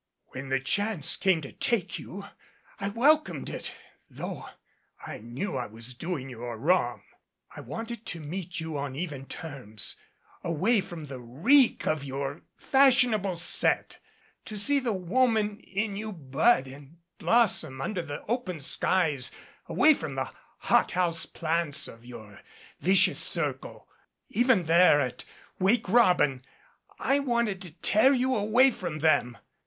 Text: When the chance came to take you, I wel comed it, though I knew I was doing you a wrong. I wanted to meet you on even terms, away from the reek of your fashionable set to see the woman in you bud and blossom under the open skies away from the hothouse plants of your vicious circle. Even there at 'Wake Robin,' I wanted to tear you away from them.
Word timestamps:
When 0.29 0.49
the 0.49 0.59
chance 0.59 1.15
came 1.15 1.41
to 1.41 1.51
take 1.51 1.99
you, 1.99 2.25
I 2.79 2.89
wel 2.89 3.19
comed 3.19 3.51
it, 3.51 3.75
though 4.09 4.47
I 5.05 5.19
knew 5.19 5.55
I 5.55 5.67
was 5.67 5.93
doing 5.93 6.27
you 6.27 6.43
a 6.43 6.57
wrong. 6.57 7.03
I 7.55 7.61
wanted 7.61 8.07
to 8.07 8.19
meet 8.19 8.59
you 8.59 8.79
on 8.79 8.95
even 8.95 9.27
terms, 9.27 9.97
away 10.43 10.81
from 10.81 11.05
the 11.05 11.19
reek 11.21 11.85
of 11.85 12.03
your 12.03 12.41
fashionable 12.55 13.35
set 13.35 13.99
to 14.45 14.57
see 14.57 14.79
the 14.79 14.91
woman 14.91 15.59
in 15.59 15.95
you 15.95 16.11
bud 16.13 16.65
and 16.65 16.97
blossom 17.19 17.79
under 17.79 18.01
the 18.01 18.23
open 18.23 18.59
skies 18.59 19.29
away 19.67 19.93
from 19.93 20.15
the 20.15 20.31
hothouse 20.61 21.27
plants 21.27 21.87
of 21.87 22.03
your 22.03 22.41
vicious 22.79 23.19
circle. 23.19 23.87
Even 24.29 24.63
there 24.63 24.99
at 24.99 25.25
'Wake 25.59 25.87
Robin,' 25.87 26.43
I 26.97 27.19
wanted 27.19 27.61
to 27.61 27.71
tear 27.83 28.13
you 28.13 28.35
away 28.35 28.71
from 28.71 28.97
them. 28.97 29.37